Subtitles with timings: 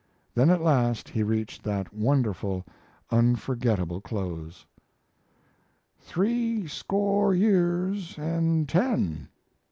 [0.33, 2.65] Then, at last, he reached that wonderful,
[3.11, 4.65] unforgetable close:
[5.99, 9.27] Threescore years and ten!